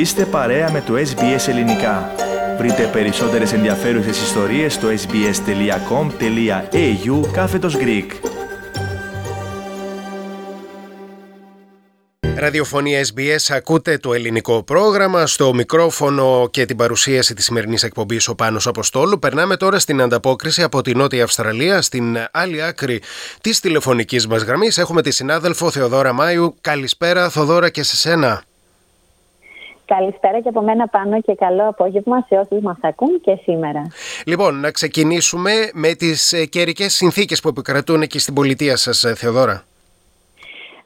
Είστε 0.00 0.24
παρέα 0.24 0.70
με 0.70 0.80
το 0.80 0.94
SBS 0.94 1.48
Ελληνικά. 1.48 2.14
Βρείτε 2.58 2.90
περισσότερες 2.92 3.52
ενδιαφέρουσες 3.52 4.22
ιστορίες 4.22 4.74
στο 4.74 4.88
sbs.com.au 4.88 6.10
κάθετος 7.32 7.76
Greek. 7.76 8.06
Ραδιοφωνία 12.36 13.06
SBS, 13.06 13.54
ακούτε 13.54 13.98
το 13.98 14.14
ελληνικό 14.14 14.62
πρόγραμμα. 14.62 15.26
Στο 15.26 15.54
μικρόφωνο 15.54 16.48
και 16.50 16.64
την 16.66 16.76
παρουσίαση 16.76 17.34
της 17.34 17.44
σημερινής 17.44 17.82
εκπομπής 17.82 18.28
ο 18.28 18.34
Πάνος 18.34 18.66
Αποστόλου. 18.66 19.18
Περνάμε 19.18 19.56
τώρα 19.56 19.78
στην 19.78 20.00
ανταπόκριση 20.00 20.62
από 20.62 20.82
τη 20.82 20.94
Νότια 20.94 21.24
Αυστραλία, 21.24 21.82
στην 21.82 22.16
άλλη 22.32 22.62
άκρη 22.62 23.02
της 23.40 23.60
τηλεφωνικής 23.60 24.26
μας 24.26 24.42
γραμμής. 24.42 24.78
Έχουμε 24.78 25.02
τη 25.02 25.10
συνάδελφο 25.10 25.70
Θεοδόρα 25.70 26.12
Μάιου. 26.12 26.54
Καλησπέρα 26.60 27.30
Θοδόρα 27.30 27.68
και 27.68 27.82
σε 27.82 27.96
σένα. 27.96 28.44
Καλησπέρα 29.96 30.40
και 30.40 30.48
από 30.48 30.62
μένα 30.62 30.86
πάνω 30.88 31.20
και 31.20 31.34
καλό 31.34 31.68
απόγευμα 31.68 32.24
σε 32.28 32.34
όσους 32.34 32.60
μας 32.60 32.78
ακούν 32.80 33.20
και 33.20 33.38
σήμερα. 33.42 33.86
Λοιπόν, 34.26 34.60
να 34.60 34.70
ξεκινήσουμε 34.70 35.50
με 35.74 35.94
τις 35.94 36.32
ε, 36.32 36.44
καιρικές 36.44 36.92
συνθήκες 36.94 37.40
που 37.40 37.48
επικρατούν 37.48 38.02
εκεί 38.02 38.18
στην 38.18 38.34
πολιτεία 38.34 38.76
σας, 38.76 39.04
ε, 39.04 39.14
Θεοδόρα. 39.14 39.64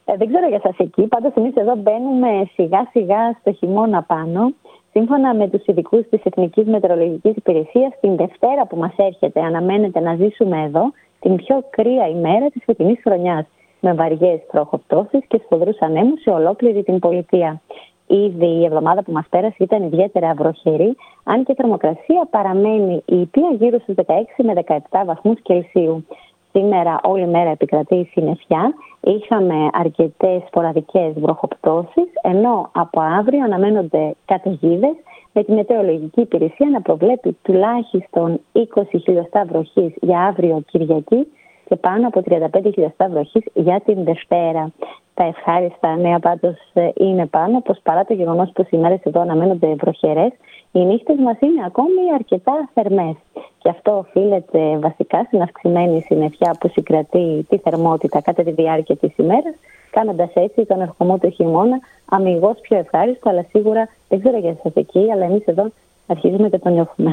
Ε, 0.05 0.17
δεν 0.17 0.29
ξέρω 0.29 0.49
για 0.49 0.61
σας 0.63 0.77
εκεί, 0.79 1.03
πάντως 1.03 1.33
εμείς 1.35 1.55
εδώ 1.55 1.75
μπαίνουμε 1.77 2.49
σιγά 2.55 2.89
σιγά 2.91 3.37
στο 3.41 3.53
χειμώνα 3.53 4.03
πάνω. 4.03 4.53
Σύμφωνα 4.93 5.35
με 5.35 5.49
τους 5.49 5.63
ειδικούς 5.67 6.09
της 6.11 6.21
Εθνικής 6.25 6.67
Μετεωρολογικής 6.67 7.37
Υπηρεσίας, 7.37 7.93
την 8.01 8.17
Δευτέρα 8.17 8.67
που 8.67 8.77
μας 8.77 8.93
έρχεται 8.97 9.41
αναμένεται 9.41 10.01
να 10.01 10.15
ζήσουμε 10.15 10.63
εδώ 10.63 10.93
την 11.21 11.37
πιο 11.37 11.65
κρύα 11.71 12.09
ημέρα 12.09 12.47
της 12.51 12.63
φετινής 12.65 13.01
χρονιάς 13.03 13.45
με 13.81 13.95
βαριές 13.95 14.41
τροχοπτώσεις 14.53 15.21
και 15.29 15.41
σφοδρούς 15.45 15.79
ανέμους 15.81 16.21
σε 16.21 16.31
ολόκληρη 16.31 16.83
την 16.83 16.99
πολιτεία. 16.99 17.61
Ήδη 18.07 18.47
η 18.47 18.65
εβδομάδα 18.65 19.03
που 19.03 19.13
μας 19.13 19.27
πέρασε 19.31 19.57
ήταν 19.59 19.83
ιδιαίτερα 19.83 20.35
βροχερή, 20.35 20.97
αν 21.25 21.45
και 21.45 21.53
η 21.53 21.55
θερμοκρασία 21.55 22.27
παραμένει 22.31 23.03
η 23.07 23.21
οποία 23.21 23.51
γύρω 23.59 23.79
στους 23.79 23.95
16 24.07 24.13
με 24.37 24.53
17 24.67 25.05
βαθμούς 25.05 25.41
Κελσίου. 25.43 26.07
Σήμερα 26.53 27.01
όλη 27.03 27.27
μέρα 27.27 27.51
επικρατεί 27.51 27.95
η 27.95 28.09
συννεφιά, 28.13 28.75
είχαμε 29.01 29.69
αρκετές 29.73 30.43
σποραδικές 30.47 31.13
βροχοπτώσεις, 31.17 32.09
ενώ 32.23 32.71
από 32.73 33.01
αύριο 33.01 33.45
αναμένονται 33.45 34.15
καταιγίδες 34.25 34.95
με 35.33 35.45
τη 35.45 35.53
μετεωρολογική 35.53 36.21
υπηρεσία 36.21 36.69
να 36.71 36.81
προβλέπει 36.81 37.37
τουλάχιστον 37.43 38.41
20 38.53 38.83
χιλιοστά 39.03 39.45
βροχής 39.45 39.93
για 40.01 40.21
αύριο 40.21 40.63
Κυριακή 40.67 41.27
και 41.69 41.77
πάνω 41.77 42.07
από 42.07 42.23
35 42.31 42.71
χιλιοστά 42.75 43.09
βροχής 43.09 43.45
για 43.55 43.81
την 43.85 44.05
Δευτέρα. 44.05 44.73
Τα 45.15 45.25
ευχάριστα 45.25 45.97
νέα 45.97 46.19
πάντως 46.19 46.57
ε, 46.73 46.89
είναι 46.95 47.27
πάνω, 47.27 47.61
πω 47.61 47.77
παρά 47.83 48.05
το 48.05 48.15
γεγονός 48.15 48.51
πω 48.53 48.67
οι 48.71 48.77
μέρε 48.77 48.97
εδώ 49.03 49.21
αναμένονται 49.21 49.75
βροχερές, 49.75 50.33
οι 50.73 50.79
νύχτες 50.79 51.17
μας 51.19 51.37
είναι 51.41 51.65
ακόμη 51.67 52.13
αρκετά 52.15 52.69
θερμές. 52.75 53.15
Και 53.59 53.69
αυτό 53.69 53.97
οφείλεται 53.99 54.79
βασικά 54.79 55.23
στην 55.25 55.43
αυξημένη 55.43 56.01
συννεφιά 56.01 56.57
που 56.61 56.69
συγκρατεί 56.69 57.47
τη 57.49 57.59
θερμότητα 57.59 58.21
κατά 58.21 58.43
τη 58.43 58.51
διάρκεια 58.51 58.97
της 58.97 59.17
ημέρας, 59.17 59.55
κάνοντας 59.91 60.31
έτσι 60.35 60.65
τον 60.65 60.81
ερχομό 60.81 61.19
του 61.19 61.31
χειμώνα 61.31 61.79
αμυγός 62.05 62.59
πιο 62.61 62.77
ευχάριστο, 62.77 63.29
αλλά 63.29 63.45
σίγουρα 63.51 63.89
δεν 64.09 64.21
ξέρω 64.21 64.39
για 64.39 64.51
εσάς 64.51 64.73
εκεί, 64.75 65.13
αλλά 65.13 65.25
εμείς 65.25 65.45
εδώ 65.45 65.71
αρχίζουμε 66.07 66.49
και 66.49 66.59
το 66.59 66.69
νιώθουμε. 66.69 67.11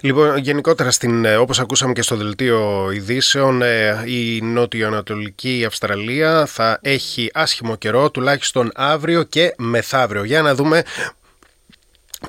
Λοιπόν, 0.00 0.36
γενικότερα, 0.36 0.90
στην, 0.90 1.24
ε, 1.24 1.36
όπως 1.36 1.60
ακούσαμε 1.60 1.92
και 1.92 2.02
στο 2.02 2.16
δελτίο 2.16 2.90
ειδήσεων, 2.90 3.62
ε, 3.62 4.02
η 4.06 4.40
νότιο-ανατολική 4.40 5.64
Αυστραλία 5.66 6.46
θα 6.46 6.78
έχει 6.82 7.30
άσχημο 7.32 7.76
καιρό, 7.76 8.10
τουλάχιστον 8.10 8.70
αύριο 8.74 9.22
και 9.22 9.54
μεθαύριο. 9.58 10.24
Για 10.24 10.42
να 10.42 10.54
δούμε 10.54 10.82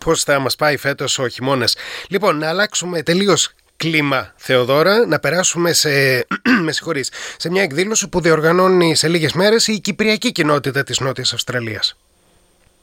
πώς 0.05 0.23
θα 0.23 0.39
μας 0.39 0.55
πάει 0.55 0.77
φέτος 0.77 1.19
ο 1.19 1.27
χειμώνας. 1.27 1.75
Λοιπόν, 2.09 2.37
να 2.37 2.49
αλλάξουμε 2.49 3.01
τελείως 3.01 3.53
κλίμα, 3.77 4.33
Θεοδόρα, 4.35 5.05
να 5.05 5.19
περάσουμε 5.19 5.73
σε, 5.73 5.89
με 6.65 6.71
σε 7.37 7.49
μια 7.49 7.61
εκδήλωση 7.61 8.07
που 8.07 8.21
διοργανώνει 8.21 8.95
σε 8.95 9.07
λίγες 9.07 9.33
μέρες 9.33 9.67
η 9.67 9.79
Κυπριακή 9.79 10.31
Κοινότητα 10.31 10.83
της 10.83 10.99
Νότιας 10.99 11.33
Αυστραλίας. 11.33 11.97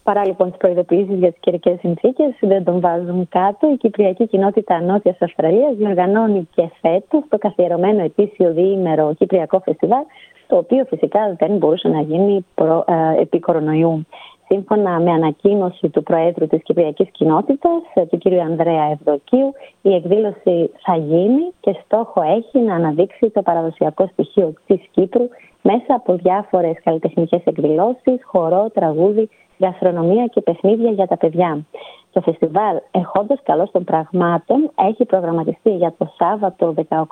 Παρά 0.09 0.27
λοιπόν 0.27 0.49
τις 0.49 0.57
προειδοποιήσεις 0.59 1.19
για 1.19 1.31
τις 1.31 1.41
καιρικές 1.41 1.79
συνθήκες, 1.79 2.35
δεν 2.41 2.65
τον 2.65 2.81
βάζουν 2.81 3.29
κάτω. 3.29 3.71
Η 3.73 3.77
Κυπριακή 3.77 4.27
Κοινότητα 4.27 4.81
Νότιας 4.81 5.17
Αυστραλίας 5.21 5.77
διοργανώνει 5.77 6.49
και 6.55 6.69
φέτος 6.81 7.23
το 7.29 7.39
καθιερωμένο 7.39 8.03
ετήσιο 8.03 8.53
διήμερο 8.53 9.15
Κυπριακό 9.15 9.61
Φεστιβάλ, 9.65 10.03
το 10.47 10.57
οποίο 10.57 10.85
φυσικά 10.85 11.37
δεν 11.39 11.57
μπορούσε 11.57 11.89
να 11.89 12.01
γίνει 12.01 12.47
προ, 12.55 12.85
ε, 12.87 13.21
επί 13.21 13.39
κορονοϊού. 13.41 14.07
Σύμφωνα 14.49 15.01
με 15.01 15.11
ανακοίνωση 15.11 15.89
του 15.89 16.03
Προέδρου 16.03 16.47
της 16.47 16.63
Κυπριακής 16.63 17.11
Κοινότητας, 17.11 17.83
ε, 17.95 18.07
του 18.07 18.19
κ. 18.19 18.27
Ανδρέα 18.27 18.85
Ευδοκίου, 18.91 19.53
η 19.83 19.95
εκδήλωση 19.95 20.71
θα 20.85 20.97
γίνει 20.97 21.53
και 21.61 21.77
στόχο 21.85 22.23
έχει 22.23 22.59
να 22.59 22.75
αναδείξει 22.75 23.31
το 23.31 23.43
παραδοσιακό 23.43 24.09
στοιχείο 24.13 24.53
της 24.67 24.81
Κύπρου 24.91 25.29
μέσα 25.63 25.95
από 25.95 26.15
διάφορες 26.15 26.77
καλλιτεχνικές 26.85 27.41
εκδηλώσεις, 27.45 28.25
χορό, 28.25 28.71
τραγούδι, 28.75 29.29
γαστρονομία 29.59 30.27
και 30.27 30.41
παιχνίδια 30.41 30.91
για 30.91 31.07
τα 31.07 31.17
παιδιά. 31.17 31.65
Το 32.13 32.21
φεστιβάλ 32.21 32.77
Ερχόντω 32.91 33.35
Καλός 33.43 33.71
των 33.71 33.85
Πραγμάτων 33.85 34.71
έχει 34.89 35.05
προγραμματιστεί 35.05 35.71
για 35.71 35.95
το 35.99 36.13
Σάββατο 36.19 36.75
18 36.89 37.05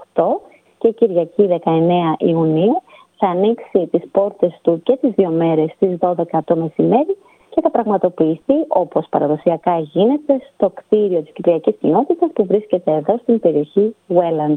και 0.79 0.91
Κυριακή 0.91 1.49
19 1.65 2.17
Ιουνίου. 2.19 2.83
Θα 3.19 3.29
ανοίξει 3.29 3.87
τις 3.91 4.11
πόρτες 4.11 4.59
του 4.63 4.83
και 4.83 4.97
τις 5.01 5.11
δύο 5.17 5.31
μέρες 5.31 5.71
στις 5.71 5.97
12 6.01 6.15
το 6.45 6.57
μεσημέρι 6.57 7.17
και 7.57 7.63
θα 7.63 7.71
πραγματοποιηθεί 7.71 8.55
όπως 8.69 9.07
παραδοσιακά 9.11 9.79
γίνεται 9.79 10.41
στο 10.55 10.71
κτίριο 10.75 11.21
της 11.23 11.33
Κυπριακής 11.33 11.77
Κοινότητας 11.81 12.31
που 12.33 12.47
βρίσκεται 12.47 12.93
εδώ 12.93 13.19
στην 13.23 13.41
περιοχή 13.41 13.97
Welland. 14.09 14.57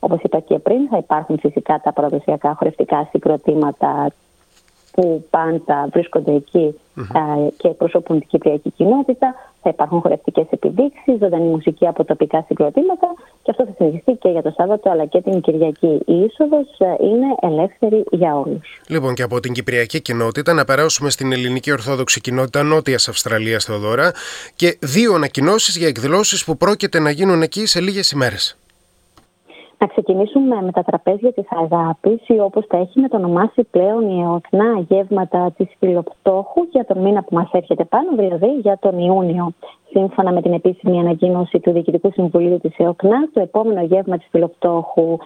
Όπως 0.00 0.20
είπα 0.22 0.40
και 0.40 0.58
πριν 0.58 0.88
θα 0.88 0.96
υπάρχουν 0.96 1.38
φυσικά 1.38 1.80
τα 1.84 1.92
παραδοσιακά 1.92 2.54
χορευτικά 2.54 3.08
συγκροτήματα 3.10 4.10
που 4.92 5.24
πάντα 5.30 5.88
βρίσκονται 5.92 6.42
και 7.58 7.68
εκπροσωπούν 7.68 8.18
την 8.18 8.28
κυπριακή 8.28 8.70
κοινότητα. 8.70 9.34
Θα 9.62 9.68
υπάρχουν 9.70 10.00
χορευτικές 10.00 10.46
επιδείξεις, 10.50 11.18
ζωντανή 11.18 11.48
μουσική 11.48 11.86
από 11.86 12.04
τοπικά 12.04 12.44
συγκροτήματα 12.46 13.14
και 13.48 13.54
αυτό 13.58 13.72
θα 13.72 13.84
συνεχιστεί 13.84 14.12
και 14.12 14.28
για 14.28 14.42
το 14.42 14.52
Σάββατο 14.56 14.90
αλλά 14.90 15.06
και 15.06 15.20
την 15.20 15.40
Κυριακή. 15.40 16.00
Η 16.06 16.14
είσοδος 16.14 16.66
είναι 17.00 17.26
ελεύθερη 17.40 18.04
για 18.10 18.34
όλους. 18.34 18.80
Λοιπόν, 18.88 19.14
και 19.14 19.22
από 19.22 19.40
την 19.40 19.52
κυπριακή 19.52 20.00
κοινότητα 20.00 20.52
να 20.52 20.64
περάσουμε 20.64 21.10
στην 21.10 21.32
ελληνική 21.32 21.72
Ορθόδοξη 21.72 22.20
κοινότητα 22.20 22.62
Νότιας 22.62 23.08
Αυστραλίας, 23.08 23.64
Θεοδώρα, 23.64 24.12
και 24.54 24.78
δύο 24.80 25.14
ανακοινώσεις 25.14 25.76
για 25.76 25.88
εκδηλώσεις 25.88 26.44
που 26.44 26.56
πρόκειται 26.56 26.98
να 26.98 27.10
γίνουν 27.10 27.42
εκεί 27.42 27.66
σε 27.66 27.80
λίγες 27.80 28.10
ημέρες. 28.10 28.58
Να 29.80 29.86
ξεκινήσουμε 29.86 30.62
με 30.62 30.72
τα 30.72 30.82
τραπέζια 30.82 31.32
της 31.32 31.44
αγάπης 31.50 32.28
ή 32.28 32.38
όπως 32.40 32.66
τα 32.66 32.76
έχει 32.76 33.00
μετονομάσει 33.00 33.64
πλέον 33.70 34.10
η 34.10 34.22
εοκνά 34.22 34.84
γεύματα 34.88 35.52
της 35.56 35.68
φιλοπτώχου 35.78 36.62
για 36.70 36.84
τον 36.84 36.98
μήνα 36.98 37.22
που 37.22 37.34
μας 37.34 37.48
έρχεται 37.52 37.84
πάνω, 37.84 38.08
δηλαδή 38.16 38.46
για 38.46 38.78
τον 38.80 38.98
Ιούνιο. 38.98 39.52
Σύμφωνα 39.90 40.32
με 40.32 40.42
την 40.42 40.52
επίσημη 40.52 40.98
ανακοίνωση 40.98 41.60
του 41.60 41.72
Διοικητικού 41.72 42.10
Συμβουλίου 42.12 42.58
της 42.60 42.76
ΕΟΚΝΑ, 42.76 43.28
το 43.32 43.40
επόμενο 43.40 43.82
γεύμα 43.82 44.16
της 44.16 44.28
φιλοπτώχου 44.30 45.16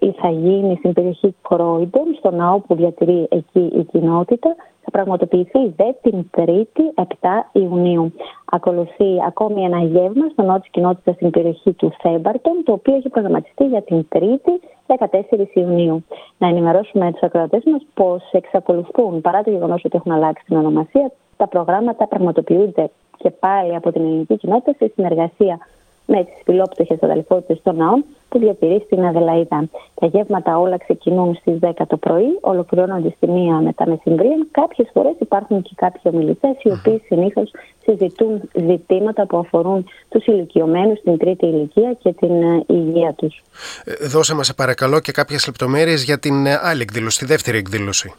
ε, 0.00 0.10
θα 0.20 0.28
γίνει 0.30 0.76
στην 0.76 0.92
περιοχή 0.92 1.34
Κρόιντον, 1.48 2.14
στο 2.18 2.30
ναό 2.30 2.60
που 2.60 2.74
διατηρεί 2.74 3.26
εκεί 3.30 3.60
η 3.60 3.84
κοινότητα, 3.92 4.54
θα 4.84 4.90
πραγματοποιηθεί 4.90 5.74
δε 5.76 5.92
την 6.02 6.30
3η 6.36 7.02
7 7.02 7.04
Ιουνίου. 7.52 8.12
Ακολουθεί 8.56 9.10
ακόμη 9.26 9.64
ένα 9.64 9.78
γεύμα 9.78 10.28
στο 10.32 10.42
νότο 10.42 10.60
τη 10.60 10.70
κοινότητα 10.70 11.12
στην 11.12 11.30
περιοχή 11.30 11.72
του 11.72 11.92
Θέμπαρτον, 12.02 12.62
το 12.64 12.72
οποίο 12.72 12.94
έχει 12.94 13.08
προγραμματιστεί 13.08 13.64
για 13.66 13.82
την 13.82 14.08
3η 14.14 14.54
14 14.86 15.46
Ιουνίου. 15.54 16.04
Να 16.38 16.48
ενημερώσουμε 16.48 17.12
τους 17.12 17.22
ακροατές 17.22 17.62
μας 17.64 17.86
πω 17.94 18.20
εξακολουθούν, 18.30 19.20
παρά 19.20 19.42
το 19.42 19.50
γεγονός 19.50 19.84
ότι 19.84 19.96
έχουν 19.96 20.12
αλλάξει 20.12 20.44
την 20.44 20.56
ονομασία, 20.56 21.12
τα 21.36 21.48
προγράμματα 21.48 22.06
πραγματοποιούνται 22.06 22.90
και 23.16 23.30
πάλι 23.30 23.74
από 23.74 23.92
την 23.92 24.02
ελληνική 24.02 24.36
κοινότητα 24.36 24.74
σε 24.78 24.92
συνεργασία 24.94 25.58
με 26.06 26.24
τις 26.24 26.34
φιλόπτωχε 26.44 26.98
αδελφότητες 27.00 27.60
των 27.62 27.76
ναών 27.76 28.04
που 28.28 28.38
διατηρεί 28.38 28.82
στην 28.84 29.04
Αδελαίδα. 29.04 29.68
Τα 29.94 30.06
γεύματα 30.06 30.58
όλα 30.58 30.76
ξεκινούν 30.76 31.34
στις 31.34 31.58
10 31.60 31.70
το 31.86 31.96
πρωί, 31.96 32.38
ολοκληρώνονται 32.40 33.12
στη 33.16 33.26
μία 33.28 33.54
μετά 33.54 33.88
μεσημβρία. 33.88 34.46
Κάποιες 34.50 34.88
φορές 34.92 35.14
υπάρχουν 35.18 35.62
και 35.62 35.72
κάποιοι 35.74 36.00
ομιλητές 36.04 36.56
οι 36.62 36.70
οποίοι 36.70 37.02
συνήθως 37.06 37.50
συζητούν 37.82 38.50
ζητήματα 38.52 39.26
που 39.26 39.36
αφορούν 39.38 39.86
τους 40.08 40.26
ηλικιωμένους, 40.26 41.00
την 41.00 41.18
τρίτη 41.18 41.46
ηλικία 41.46 41.96
και 42.02 42.12
την 42.12 42.42
ε, 42.42 42.64
υγεία 42.66 43.12
τους. 43.12 43.42
Ε, 43.84 44.06
δώσε 44.06 44.34
μας, 44.34 44.54
παρακαλώ, 44.54 45.00
και 45.00 45.12
κάποιες 45.12 45.46
λεπτομέρειες 45.46 46.04
για 46.04 46.18
την 46.18 46.46
ε, 46.46 46.58
άλλη 46.62 46.82
εκδήλωση, 46.82 47.18
τη 47.18 47.24
δεύτερη 47.24 47.58
εκδήλωση. 47.58 48.14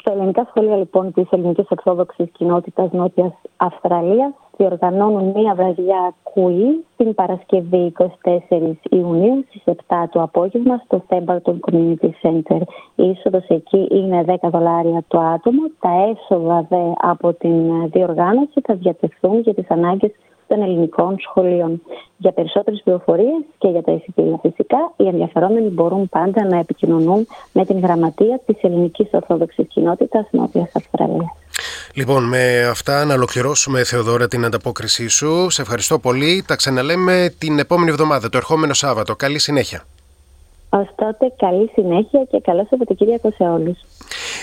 Στα 0.00 0.12
ελληνικά 0.12 0.46
σχολεία 0.50 0.76
λοιπόν 0.76 1.12
της 1.12 1.26
Ελληνικής 1.30 1.66
Ορθόδοξης 1.68 2.26
Κοινότητας 2.32 2.92
Νότιας 2.92 3.32
Αυστραλίας 3.56 4.32
διοργανώνουν 4.56 5.32
μία 5.36 5.54
βραδιά 5.54 6.14
κουί 6.22 6.84
την 6.96 7.14
Παρασκευή 7.14 7.92
24 7.98 8.72
Ιουνίου 8.90 9.44
στις 9.48 9.62
7 9.88 9.94
το 10.10 10.22
απόγευμα 10.22 10.82
στο 10.84 11.04
Thebarton 11.08 11.56
Community 11.70 12.10
Center. 12.22 12.60
Η 12.94 13.08
είσοδος 13.08 13.46
εκεί 13.48 13.88
είναι 13.90 14.24
10 14.26 14.34
δολάρια 14.42 15.04
το 15.08 15.20
άτομο. 15.20 15.62
Τα 15.80 15.90
έσοδα 16.10 16.66
δε 16.68 16.92
από 16.96 17.32
την 17.32 17.90
διοργάνωση 17.90 18.60
θα 18.62 18.74
διατεθούν 18.74 19.40
για 19.40 19.54
τις 19.54 19.68
ανάγκες 19.68 20.10
των 20.46 20.62
ελληνικών 20.62 21.16
σχολείων. 21.18 21.82
Για 22.16 22.32
περισσότερες 22.32 22.80
πληροφορίες 22.84 23.42
και 23.58 23.68
για 23.68 23.82
τα 23.82 23.92
εισιτήρια 23.92 24.38
φυσικά, 24.42 24.92
οι 24.96 25.06
ενδιαφερόμενοι 25.06 25.68
μπορούν 25.68 26.08
πάντα 26.08 26.44
να 26.44 26.58
επικοινωνούν 26.58 27.26
με 27.52 27.64
την 27.64 27.78
γραμματεία 27.78 28.40
της 28.46 28.62
Ελληνικής 28.62 29.08
Ορθόδοξης 29.12 29.66
Κοινότητας 29.68 30.26
Νότιας 30.30 30.70
Αυστραλίας. 30.74 31.43
Λοιπόν, 31.96 32.24
με 32.24 32.64
αυτά 32.64 33.04
να 33.04 33.14
ολοκληρώσουμε, 33.14 33.84
Θεοδόρα, 33.84 34.28
την 34.28 34.44
ανταπόκρισή 34.44 35.08
σου. 35.08 35.50
Σε 35.50 35.62
ευχαριστώ 35.62 35.98
πολύ. 35.98 36.44
Τα 36.46 36.56
ξαναλέμε 36.56 37.34
την 37.38 37.58
επόμενη 37.58 37.90
εβδομάδα, 37.90 38.28
το 38.28 38.36
ερχόμενο 38.36 38.74
Σάββατο. 38.74 39.16
Καλή 39.16 39.38
συνέχεια. 39.38 39.84
Ω 40.68 40.78
τότε, 40.94 41.32
καλή 41.36 41.70
συνέχεια 41.74 42.26
και 42.30 42.40
καλό 42.40 42.66
Σαββατοκύριακο 42.70 43.32
σε 43.36 43.42
όλους. 43.42 43.78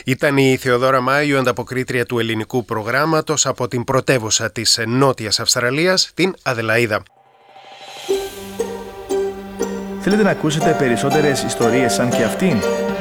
Ήταν 0.06 0.38
η 0.38 0.57
Θεοδόρα 0.57 1.01
Μάιου, 1.01 1.38
ανταποκρίτρια 1.38 2.06
του 2.06 2.19
ελληνικού 2.19 2.65
προγράμματος 2.65 3.45
από 3.45 3.68
την 3.68 3.83
πρωτεύουσα 3.83 4.51
της 4.51 4.80
Νότιας 4.88 5.39
Αυστραλίας, 5.39 6.12
την 6.13 6.36
Αδελαίδα. 6.44 7.03
Θέλετε 10.00 10.24
να 10.24 10.30
ακούσετε 10.30 10.75
περισσότερες 10.80 11.44
ιστορίες 11.44 11.94
σαν 11.94 12.09
και 12.09 12.24
αυτήν; 12.24 12.57